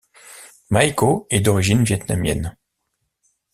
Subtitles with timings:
[0.71, 2.57] Mayko est d’origine vietnamienne.